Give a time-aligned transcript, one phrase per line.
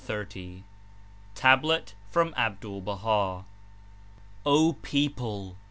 [0.01, 0.63] '^ 177
[1.35, 3.45] TABLET FROM ABDUL BAHA'.
[4.47, 5.57] "O People!